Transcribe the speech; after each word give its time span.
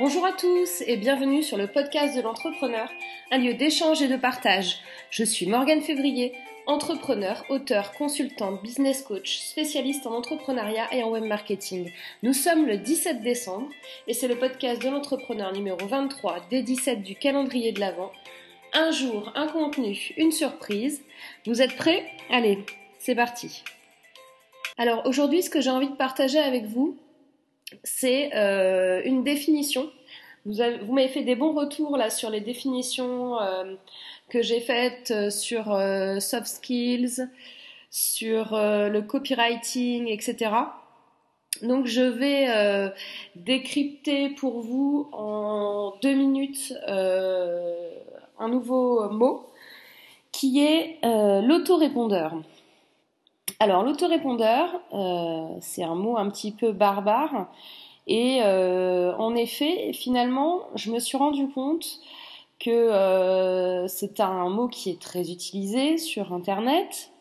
Bonjour 0.00 0.24
à 0.24 0.32
tous 0.32 0.82
et 0.86 0.96
bienvenue 0.96 1.42
sur 1.42 1.58
le 1.58 1.66
podcast 1.66 2.16
de 2.16 2.22
l'entrepreneur, 2.22 2.90
un 3.30 3.36
lieu 3.36 3.52
d'échange 3.52 4.00
et 4.00 4.08
de 4.08 4.16
partage. 4.16 4.78
Je 5.10 5.24
suis 5.24 5.44
Morgane 5.44 5.82
Février, 5.82 6.32
entrepreneur, 6.64 7.44
auteur, 7.50 7.92
consultante, 7.92 8.62
business 8.62 9.02
coach, 9.02 9.40
spécialiste 9.40 10.06
en 10.06 10.14
entrepreneuriat 10.14 10.86
et 10.94 11.02
en 11.02 11.10
web 11.10 11.24
marketing. 11.24 11.92
Nous 12.22 12.32
sommes 12.32 12.64
le 12.64 12.78
17 12.78 13.20
décembre 13.20 13.68
et 14.06 14.14
c'est 14.14 14.26
le 14.26 14.38
podcast 14.38 14.80
de 14.80 14.88
l'entrepreneur 14.88 15.52
numéro 15.52 15.86
23 15.86 16.46
des 16.48 16.62
17 16.62 17.02
du 17.02 17.14
calendrier 17.14 17.72
de 17.72 17.80
l'Avent. 17.80 18.10
Un 18.72 18.92
jour, 18.92 19.30
un 19.34 19.48
contenu, 19.48 20.14
une 20.16 20.32
surprise. 20.32 21.02
Vous 21.44 21.60
êtes 21.60 21.76
prêts? 21.76 22.06
Allez, 22.30 22.64
c'est 22.98 23.14
parti. 23.14 23.62
Alors 24.78 25.04
aujourd'hui, 25.04 25.42
ce 25.42 25.50
que 25.50 25.60
j'ai 25.60 25.68
envie 25.68 25.90
de 25.90 25.96
partager 25.96 26.38
avec 26.38 26.64
vous, 26.64 26.96
c'est 27.84 28.30
euh, 28.34 29.02
une 29.04 29.22
définition. 29.22 29.90
Vous, 30.46 30.92
m'avez 30.92 31.08
fait 31.08 31.22
des 31.22 31.36
bons 31.36 31.52
retours 31.52 31.96
là 31.96 32.08
sur 32.08 32.30
les 32.30 32.40
définitions 32.40 33.40
euh, 33.40 33.74
que 34.30 34.42
j'ai 34.42 34.60
faites 34.60 35.10
euh, 35.10 35.30
sur 35.30 35.64
soft 36.20 36.46
skills, 36.46 37.28
sur 37.90 38.52
le 38.52 39.00
copywriting, 39.00 40.08
etc. 40.08 40.52
Donc 41.62 41.86
je 41.86 42.02
vais 42.02 42.92
décrypter 43.34 44.30
pour 44.30 44.60
vous 44.60 45.08
en 45.12 45.94
deux 46.00 46.14
minutes 46.14 46.72
un 46.86 48.48
nouveau 48.48 49.10
mot 49.10 49.50
qui 50.30 50.64
est 50.64 50.98
l'autorépondeur. 51.02 52.40
Alors 53.62 53.82
l'autorépondeur, 53.82 54.80
euh, 54.94 55.54
c'est 55.60 55.82
un 55.82 55.94
mot 55.94 56.16
un 56.16 56.30
petit 56.30 56.50
peu 56.50 56.72
barbare. 56.72 57.46
Et 58.06 58.40
euh, 58.42 59.14
en 59.16 59.36
effet, 59.36 59.92
finalement, 59.92 60.62
je 60.76 60.90
me 60.90 60.98
suis 60.98 61.18
rendu 61.18 61.46
compte 61.48 62.00
que 62.58 62.70
euh, 62.70 63.86
c'est 63.86 64.18
un 64.20 64.48
mot 64.48 64.66
qui 64.66 64.88
est 64.88 65.00
très 65.00 65.30
utilisé 65.30 65.98
sur 65.98 66.32
Internet, 66.32 67.12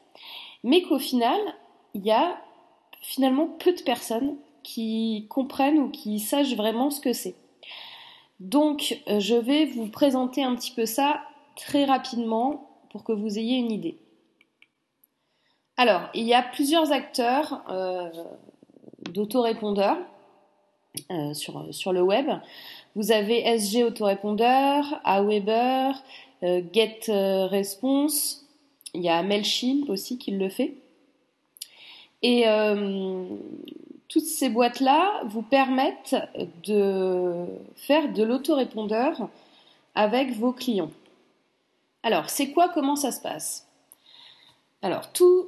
mais 0.63 0.81
qu'au 0.81 0.97
final, 0.97 1.39
il 1.93 2.05
y 2.05 2.11
a 2.11 2.37
finalement 3.01 3.47
peu 3.47 3.73
de 3.73 3.81
personnes 3.81 4.37
qui 4.63 5.27
comprennent 5.29 5.79
ou 5.79 5.89
qui 5.89 6.19
sachent 6.19 6.55
vraiment 6.55 6.89
ce 6.89 7.01
que 7.01 7.11
c'est. 7.11 7.35
Donc, 8.39 9.01
je 9.07 9.35
vais 9.35 9.65
vous 9.65 9.87
présenter 9.87 10.41
un 10.41 10.55
petit 10.55 10.71
peu 10.71 10.85
ça 10.85 11.19
très 11.57 11.83
rapidement 11.83 12.69
pour 12.91 13.03
que 13.03 13.11
vous 13.11 13.37
ayez 13.37 13.57
une 13.57 13.71
idée. 13.71 13.97
Alors, 15.79 16.09
il 16.13 16.25
y 16.25 16.33
a 16.33 16.41
plusieurs 16.41 16.91
acteurs 16.91 17.63
euh, 17.69 18.09
d'autorépondeurs 19.13 19.95
euh, 21.09 21.33
sur, 21.33 21.93
le 21.93 22.01
web. 22.01 22.27
Vous 22.97 23.13
avez 23.13 23.47
SG 23.47 23.85
Autorépondeur, 23.85 24.99
Aweber, 25.05 25.93
euh, 26.43 26.61
GetResponse, 26.73 28.45
il 28.93 29.03
y 29.03 29.07
a 29.07 29.23
Mailchimp 29.23 29.89
aussi 29.89 30.17
qui 30.17 30.31
le 30.31 30.49
fait. 30.49 30.73
Et 32.23 32.43
toutes 34.09 34.25
ces 34.25 34.49
boîtes-là 34.49 35.21
vous 35.27 35.43
permettent 35.43 36.17
de 36.65 37.45
faire 37.77 38.11
de 38.11 38.23
l'autorépondeur 38.23 39.29
avec 39.95 40.33
vos 40.33 40.51
clients. 40.51 40.91
Alors, 42.03 42.29
c'est 42.29 42.51
quoi, 42.51 42.67
comment 42.67 42.97
ça 42.97 43.13
se 43.13 43.21
passe? 43.21 43.69
Alors, 44.81 45.11
tout 45.11 45.38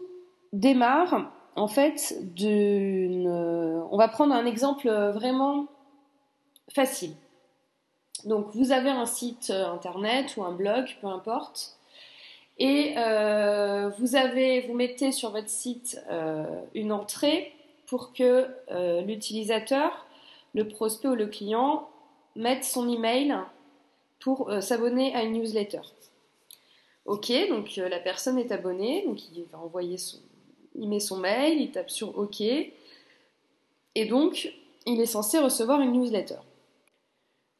démarre 0.62 1.32
en 1.56 1.68
fait 1.68 2.16
d'une. 2.22 3.28
On 3.28 3.98
va 3.98 4.08
prendre 4.08 4.34
un 4.34 4.46
exemple 4.46 4.90
vraiment 4.90 5.68
facile. 6.74 7.14
Donc 8.26 8.48
vous 8.54 8.72
avez 8.72 8.90
un 8.90 9.06
site 9.06 9.50
internet 9.50 10.38
ou 10.38 10.44
un 10.44 10.52
blog, 10.52 10.86
peu 11.02 11.08
importe, 11.08 11.78
et 12.62 12.94
euh, 12.96 13.90
vous 13.98 14.16
avez, 14.16 14.62
vous 14.62 14.76
mettez 14.76 15.12
sur 15.12 15.32
votre 15.32 15.50
site 15.50 16.00
euh, 16.12 16.46
une 16.76 16.92
entrée 16.92 17.54
pour 17.88 18.14
que 18.14 18.48
euh, 18.70 19.02
l'utilisateur, 19.02 20.06
le 20.54 20.68
prospect 20.68 21.08
ou 21.08 21.16
le 21.16 21.26
client 21.26 21.90
mette 22.36 22.64
son 22.64 22.88
email 22.88 23.36
pour 24.20 24.52
s'abonner 24.62 25.16
à 25.16 25.24
une 25.24 25.34
newsletter. 25.34 25.82
Ok, 27.06 27.32
donc 27.50 27.78
la 27.78 28.00
personne 28.00 28.38
est 28.38 28.52
abonnée, 28.52 29.06
donc 29.08 29.18
il 29.32 29.44
va 29.52 29.58
envoyer 29.58 29.98
son, 29.98 30.20
il 30.76 30.90
met 30.90 31.00
son 31.00 31.18
mail, 31.18 31.60
il 31.60 31.72
tape 31.72 31.90
sur 31.90 32.18
OK, 32.18 32.42
et 32.42 34.06
donc 34.06 34.54
il 34.86 35.00
est 35.00 35.06
censé 35.06 35.40
recevoir 35.40 35.82
une 35.82 35.94
newsletter. 35.94 36.40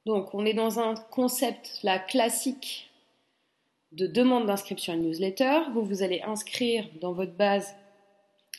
Donc 0.06 0.34
on 0.34 0.46
est 0.46 0.54
dans 0.54 0.80
un 0.80 0.96
concept 0.96 1.80
là 1.84 2.00
classique 2.00 2.90
de 3.92 4.08
demande 4.08 4.48
d'inscription 4.48 4.94
à 4.94 4.96
une 4.96 5.04
newsletter. 5.04 5.62
Vous, 5.74 5.84
vous 5.84 6.02
allez 6.02 6.22
inscrire 6.22 6.88
dans 7.02 7.12
votre 7.12 7.34
base 7.34 7.76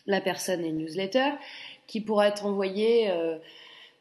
la 0.07 0.21
personne 0.21 0.65
et 0.65 0.69
une 0.69 0.79
newsletter 0.79 1.31
qui 1.87 2.01
pourra 2.01 2.29
être 2.29 2.47
envoyée 2.47 3.11
euh, 3.11 3.39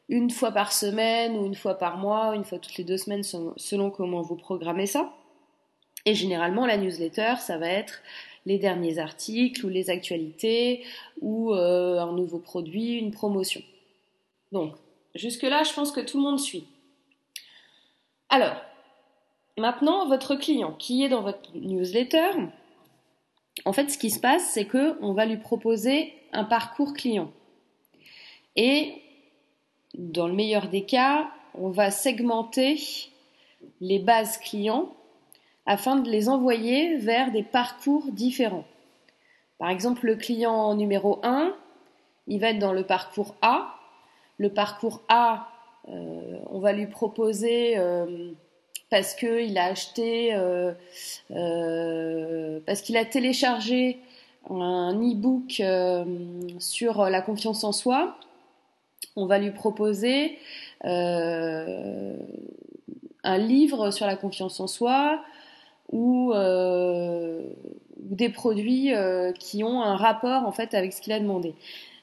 une 0.10 0.30
fois 0.30 0.52
par 0.52 0.72
semaine 0.72 1.38
ou 1.38 1.46
une 1.46 1.56
fois 1.56 1.76
par 1.76 1.98
mois, 1.98 2.36
une 2.36 2.44
fois 2.44 2.60
toutes 2.60 2.78
les 2.78 2.84
deux 2.84 2.98
semaines 2.98 3.24
selon 3.24 3.92
comment 3.92 4.22
vous 4.22 4.36
programmez 4.36 4.88
ça. 4.88 5.12
Et 6.06 6.16
généralement, 6.16 6.66
la 6.66 6.78
newsletter, 6.78 7.36
ça 7.40 7.58
va 7.58 7.68
être 7.68 8.02
les 8.46 8.58
derniers 8.58 8.98
articles 8.98 9.66
ou 9.66 9.70
les 9.70 9.90
actualités 9.90 10.84
ou 11.22 11.54
euh, 11.54 12.00
un 12.00 12.14
nouveau 12.14 12.40
produit, 12.40 12.98
une 12.98 13.12
promotion. 13.12 13.62
Donc, 14.52 14.74
jusque-là, 15.16 15.64
je 15.64 15.74
pense 15.74 15.92
que 15.92 16.02
tout 16.02 16.18
le 16.18 16.24
monde 16.24 16.40
suit. 16.40 16.66
Alors, 18.30 18.56
maintenant, 19.58 20.08
votre 20.08 20.36
client 20.36 20.74
qui 20.74 21.04
est 21.04 21.10
dans 21.10 21.22
votre 21.22 21.56
newsletter, 21.56 22.32
en 23.66 23.74
fait, 23.74 23.90
ce 23.90 23.98
qui 23.98 24.10
se 24.10 24.20
passe, 24.20 24.52
c'est 24.54 24.66
qu'on 24.66 25.14
va 25.14 25.26
lui 25.26 25.38
proposer 25.38 26.14
un 26.34 26.44
parcours 26.44 26.94
client. 26.94 27.32
Et 28.56 28.94
dans 29.94 30.28
le 30.28 30.34
meilleur 30.34 30.70
des 30.70 30.84
cas, 30.84 31.30
on 31.54 31.70
va 31.70 31.92
segmenter 31.92 32.82
les 33.82 34.00
bases 34.00 34.38
clients 34.38 34.96
afin 35.66 35.98
de 35.98 36.10
les 36.10 36.30
envoyer 36.30 36.98
vers 36.98 37.32
des 37.32 37.44
parcours 37.44 38.12
différents. 38.12 38.66
Par 39.58 39.70
exemple, 39.70 40.06
le 40.08 40.16
client 40.16 40.74
numéro 40.76 41.20
1, 41.24 41.54
il 42.28 42.40
va 42.40 42.50
être 42.50 42.60
dans 42.60 42.74
le 42.74 42.84
parcours 42.84 43.36
A. 43.42 43.76
Le 44.38 44.50
parcours 44.50 45.02
A, 45.08 45.48
euh, 45.90 46.40
on 46.50 46.60
va 46.60 46.74
lui 46.74 46.88
proposer 46.88 47.78
euh, 47.78 48.32
parce 48.90 49.14
qu'il 49.14 49.58
a 49.58 49.66
acheté, 49.66 50.34
euh, 50.34 50.74
parce 52.66 52.82
qu'il 52.82 52.98
a 52.98 53.06
téléchargé 53.06 54.00
un 54.50 54.94
e-book 54.96 55.62
sur 56.60 57.06
la 57.06 57.22
confiance 57.22 57.64
en 57.64 57.72
soi. 57.72 58.18
On 59.16 59.26
va 59.26 59.40
lui 59.40 59.52
proposer 59.52 60.38
un 60.84 62.18
livre 63.38 63.92
sur 63.92 64.08
la 64.08 64.16
confiance 64.16 64.60
en 64.60 64.68
soi, 64.68 65.24
ou, 65.92 66.34
euh, 66.34 67.44
des 67.98 68.30
produits 68.30 68.94
euh, 68.94 69.32
qui 69.32 69.64
ont 69.64 69.82
un 69.82 69.96
rapport 69.96 70.46
en 70.46 70.52
fait 70.52 70.74
avec 70.74 70.94
ce 70.94 71.02
qu'il 71.02 71.14
a 71.14 71.20
demandé. 71.20 71.54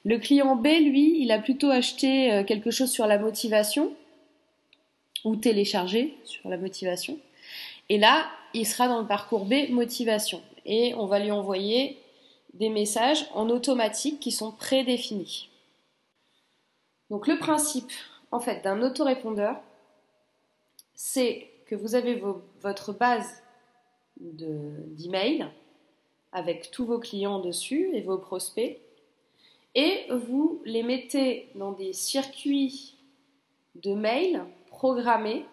Le 0.04 0.18
client 0.18 0.56
B, 0.56 0.66
lui, 0.66 1.20
il 1.20 1.30
a 1.32 1.38
plutôt 1.38 1.70
acheté 1.70 2.32
euh, 2.32 2.44
quelque 2.44 2.70
chose 2.70 2.90
sur 2.90 3.06
la 3.06 3.18
motivation 3.18 3.92
ou 5.24 5.36
téléchargé 5.36 6.16
sur 6.24 6.48
la 6.48 6.56
motivation. 6.56 7.18
Et 7.88 7.98
là, 7.98 8.26
il 8.54 8.66
sera 8.66 8.88
dans 8.88 9.00
le 9.00 9.06
parcours 9.06 9.44
B, 9.44 9.70
motivation. 9.70 10.40
Et 10.64 10.94
on 10.94 11.06
va 11.06 11.18
lui 11.18 11.30
envoyer 11.30 11.98
des 12.54 12.68
messages 12.68 13.26
en 13.34 13.50
automatique 13.50 14.20
qui 14.20 14.32
sont 14.32 14.52
prédéfinis. 14.52 15.48
Donc 17.10 17.26
le 17.26 17.38
principe 17.38 17.92
en 18.30 18.40
fait 18.40 18.62
d'un 18.62 18.82
autorépondeur, 18.82 19.56
c'est 20.94 21.48
que 21.66 21.74
vous 21.74 21.94
avez 21.94 22.22
votre 22.60 22.92
base 22.92 23.42
d'email 24.20 25.46
avec 26.32 26.70
tous 26.70 26.84
vos 26.84 26.98
clients 26.98 27.40
dessus 27.40 27.90
et 27.94 28.00
vos 28.00 28.18
prospects. 28.18 28.78
Et 29.74 30.06
vous 30.10 30.60
les 30.64 30.82
mettez 30.82 31.48
dans 31.54 31.72
des 31.72 31.92
circuits 31.92 32.94
de 33.76 33.94
mail 33.94 34.44
programmés 34.68 35.44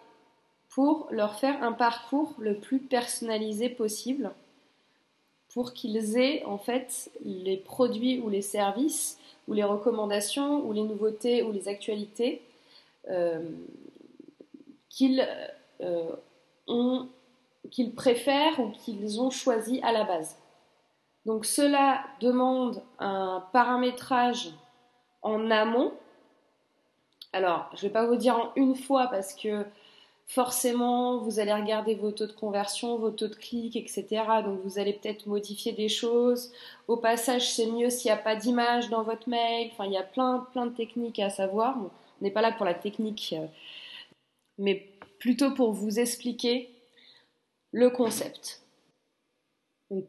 pour 0.69 1.07
leur 1.11 1.39
faire 1.39 1.63
un 1.63 1.71
parcours 1.71 2.33
le 2.39 2.57
plus 2.57 2.79
personnalisé 2.79 3.69
possible 3.69 4.31
pour 5.53 5.73
qu'ils 5.73 6.17
aient 6.17 6.43
en 6.43 6.57
fait 6.57 7.09
les 7.23 7.55
produits 7.55 8.19
ou 8.19 8.29
les 8.29 8.41
services 8.41 9.17
ou 9.47 9.53
les 9.53 9.63
recommandations 9.63 10.65
ou 10.67 10.73
les 10.73 10.81
nouveautés 10.81 11.43
ou 11.43 11.51
les 11.53 11.69
actualités 11.69 12.41
euh, 13.09 13.41
qu'ils 14.89 15.25
euh, 15.81 16.09
ont 16.67 17.07
qu'ils 17.71 17.95
préfèrent 17.95 18.59
ou 18.59 18.71
qu'ils 18.71 19.21
ont 19.21 19.29
choisi 19.29 19.79
à 19.83 19.91
la 19.91 20.03
base. 20.03 20.37
Donc 21.25 21.45
cela 21.45 22.03
demande 22.21 22.83
un 22.99 23.43
paramétrage 23.51 24.51
en 25.21 25.49
amont 25.49 25.91
Alors, 27.33 27.69
je 27.73 27.77
ne 27.77 27.81
vais 27.83 27.93
pas 27.93 28.05
vous 28.05 28.15
dire 28.15 28.37
en 28.37 28.51
une 28.55 28.75
fois 28.75 29.07
parce 29.07 29.33
que 29.33 29.65
forcément, 30.27 31.19
vous 31.19 31.39
allez 31.39 31.53
regarder 31.53 31.95
vos 31.95 32.11
taux 32.11 32.27
de 32.27 32.31
conversion, 32.31 32.97
vos 32.97 33.11
taux 33.11 33.27
de 33.27 33.35
clic, 33.35 33.75
etc. 33.75 34.05
Donc, 34.43 34.59
vous 34.63 34.79
allez 34.79 34.93
peut-être 34.93 35.27
modifier 35.27 35.71
des 35.71 35.89
choses. 35.89 36.51
Au 36.87 36.97
passage, 36.97 37.51
c'est 37.51 37.67
mieux 37.67 37.89
s'il 37.89 38.09
n'y 38.09 38.17
a 38.17 38.21
pas 38.21 38.35
d'image 38.35 38.89
dans 38.89 39.03
votre 39.03 39.29
mail. 39.29 39.69
Enfin, 39.71 39.85
il 39.85 39.93
y 39.93 39.97
a 39.97 40.03
plein, 40.03 40.47
plein 40.51 40.65
de 40.67 40.75
techniques 40.75 41.19
à 41.19 41.29
savoir. 41.29 41.77
on 41.77 41.89
n'est 42.21 42.31
pas 42.31 42.41
là 42.41 42.51
pour 42.51 42.65
la 42.65 42.73
technique, 42.73 43.35
euh, 43.37 43.45
mais 44.57 44.91
plutôt 45.19 45.53
pour 45.53 45.71
vous 45.71 45.99
expliquer 45.99 46.74
le 47.75 47.89
concept. 47.89 48.61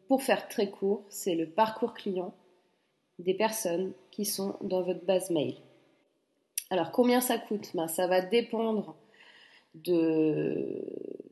Pour 0.06 0.22
faire 0.22 0.46
très 0.46 0.70
court, 0.70 1.02
c'est 1.08 1.34
le 1.34 1.50
parcours 1.50 1.94
client 1.94 2.32
des 3.18 3.34
personnes 3.34 3.92
qui 4.12 4.24
sont 4.24 4.54
dans 4.60 4.82
votre 4.82 5.04
base 5.04 5.30
mail. 5.30 5.56
Alors, 6.70 6.92
combien 6.92 7.20
ça 7.20 7.38
coûte? 7.38 7.70
Ben, 7.74 7.88
Ça 7.88 8.06
va 8.06 8.20
dépendre 8.20 8.94
de 9.74 10.80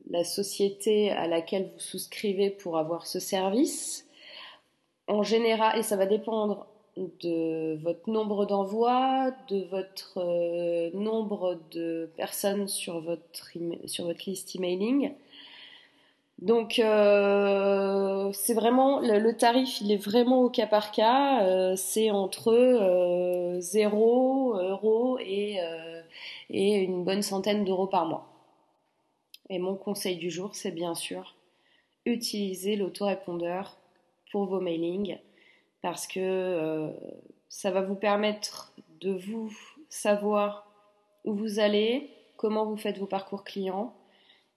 la 0.09 0.25
société 0.25 1.09
à 1.09 1.27
laquelle 1.27 1.71
vous 1.73 1.79
souscrivez 1.79 2.49
pour 2.49 2.77
avoir 2.77 3.07
ce 3.07 3.21
service. 3.21 4.05
En 5.07 5.23
général, 5.23 5.79
et 5.79 5.83
ça 5.83 5.95
va 5.95 6.05
dépendre 6.05 6.67
de 6.97 7.77
votre 7.81 8.09
nombre 8.09 8.45
d'envois, 8.45 9.31
de 9.47 9.63
votre 9.71 10.17
euh, 10.17 10.91
nombre 10.93 11.61
de 11.71 12.09
personnes 12.17 12.67
sur 12.67 12.99
votre, 12.99 13.53
sur 13.85 14.05
votre 14.05 14.29
liste 14.29 14.53
emailing. 14.55 15.13
Donc 16.39 16.79
euh, 16.79 18.31
c'est 18.33 18.53
vraiment 18.53 18.99
le, 18.99 19.31
tarif, 19.37 19.79
il 19.81 19.91
est 19.91 19.97
vraiment 19.97 20.41
au 20.41 20.49
cas 20.49 20.67
par 20.67 20.91
cas. 20.91 21.45
Euh, 21.45 21.75
c'est 21.75 22.11
entre 22.11 23.57
0 23.59 24.55
euros 24.55 25.17
et, 25.19 25.59
une 26.49 27.03
bonne 27.03 27.21
centaine 27.21 27.63
d'euros 27.63 27.87
par 27.87 28.05
mois. 28.05 28.27
Et 29.49 29.59
mon 29.59 29.75
conseil 29.75 30.17
du 30.17 30.29
jour, 30.29 30.55
c'est 30.55 30.71
bien 30.71 30.95
sûr 30.95 31.35
utiliser 32.05 32.75
l'autorépondeur 32.75 33.77
pour 34.31 34.45
vos 34.45 34.59
mailings 34.59 35.17
parce 35.81 36.07
que 36.07 36.19
euh, 36.19 36.89
ça 37.49 37.71
va 37.71 37.81
vous 37.81 37.95
permettre 37.95 38.73
de 39.01 39.11
vous 39.11 39.51
savoir 39.89 40.67
où 41.25 41.33
vous 41.33 41.59
allez, 41.59 42.09
comment 42.37 42.65
vous 42.65 42.77
faites 42.77 42.97
vos 42.97 43.05
parcours 43.05 43.43
clients 43.43 43.93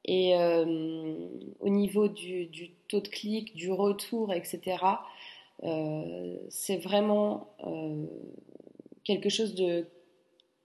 et 0.04 0.36
euh, 0.36 1.26
niveau 1.78 2.08
du, 2.08 2.48
taux 2.88 3.00
de 3.00 3.08
clic, 3.08 3.54
du 3.56 3.70
retour, 3.72 4.32
etc. 4.32 4.84
Euh, 5.64 6.36
c'est 6.50 6.76
vraiment 6.76 7.48
quelque 9.04 9.28
chose 9.28 9.54
de... 9.54 9.86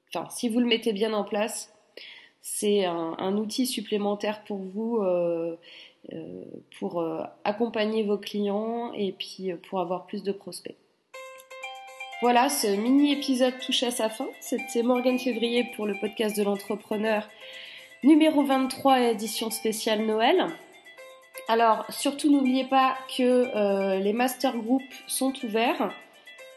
Enfin, 0.09 0.29
si 0.29 0.49
vous 0.49 0.59
le 0.59 0.65
mettez 0.65 0.93
bien 0.93 1.13
en 1.13 1.23
place, 1.23 1.73
c'est 2.43 2.83
un, 2.83 3.37
outil 3.37 3.65
supplémentaire 3.65 4.43
pour 4.43 4.57
vous 4.57 4.97
euh, 4.97 5.57
euh, 6.11 6.43
pour 6.77 7.01
euh, 7.01 7.23
accompagner 7.45 8.03
vos 8.03 8.17
clients 8.17 8.91
et 8.93 9.13
puis 9.13 9.51
pour 9.69 9.79
avoir 9.79 10.05
plus 10.05 10.23
de 10.23 10.33
prospects. 10.33 10.75
Voilà, 12.21 12.49
ce 12.49 12.67
mini 12.67 13.13
épisode 13.13 13.53
touche 13.65 13.83
à 13.83 13.91
sa 13.91 14.09
fin. 14.09 14.27
C'était 14.41 14.83
Morgane 14.83 15.19
Février 15.19 15.65
pour 15.75 15.85
le 15.85 15.95
podcast 15.99 16.37
de 16.37 16.43
l'entrepreneur 16.43 17.29
numéro 18.03 18.43
23 18.43 19.11
édition 19.11 19.49
spéciale 19.49 20.05
Noël. 20.05 20.47
Alors, 21.47 21.85
surtout 21.89 22.31
n'oubliez 22.31 22.65
pas 22.65 22.95
que 23.17 23.99
les 23.99 24.13
master 24.13 24.55
groups 24.57 24.83
sont 25.07 25.33
ouverts. 25.43 25.91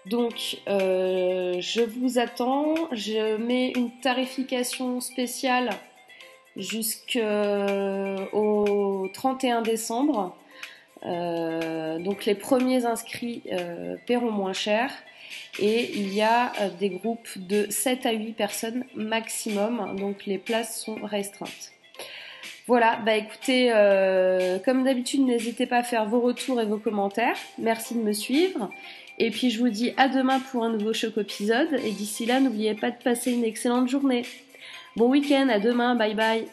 Donc, 0.06 0.58
euh, 0.68 1.56
je 1.60 1.82
vous 1.82 2.18
attends. 2.18 2.74
Je 2.92 3.36
mets 3.36 3.72
une 3.74 3.90
tarification 4.00 5.00
spéciale 5.00 5.70
jusqu'au 6.56 7.20
31 9.12 9.62
décembre. 9.62 10.36
Euh, 11.04 11.98
donc, 11.98 12.24
les 12.24 12.36
premiers 12.36 12.86
inscrits 12.86 13.42
euh, 13.52 13.96
paieront 14.06 14.30
moins 14.30 14.52
cher. 14.52 14.92
Et 15.58 15.90
il 15.96 16.14
y 16.14 16.22
a 16.22 16.52
des 16.78 16.90
groupes 16.90 17.28
de 17.36 17.66
7 17.68 18.06
à 18.06 18.12
8 18.12 18.32
personnes 18.34 18.84
maximum. 18.94 19.96
Donc, 19.96 20.24
les 20.26 20.38
places 20.38 20.80
sont 20.80 20.98
restreintes. 21.02 21.72
Voilà, 22.66 22.98
bah 23.04 23.14
écoutez, 23.16 23.70
comme 24.64 24.84
d'habitude, 24.84 25.20
n'hésitez 25.20 25.66
pas 25.66 25.78
à 25.78 25.82
faire 25.82 26.06
vos 26.06 26.20
retours 26.20 26.60
et 26.60 26.66
vos 26.66 26.78
commentaires. 26.78 27.36
Merci 27.58 27.94
de 27.94 28.00
me 28.00 28.12
suivre. 28.12 28.70
Et 29.18 29.30
puis 29.30 29.50
je 29.50 29.58
vous 29.58 29.70
dis 29.70 29.92
à 29.96 30.08
demain 30.08 30.40
pour 30.40 30.64
un 30.64 30.70
nouveau 30.70 30.92
choc 30.92 31.16
épisode. 31.16 31.72
Et 31.84 31.92
d'ici 31.92 32.26
là, 32.26 32.40
n'oubliez 32.40 32.74
pas 32.74 32.90
de 32.90 33.02
passer 33.02 33.32
une 33.32 33.44
excellente 33.44 33.88
journée. 33.88 34.24
Bon 34.96 35.08
week-end, 35.10 35.48
à 35.48 35.58
demain, 35.58 35.94
bye 35.94 36.14
bye. 36.14 36.46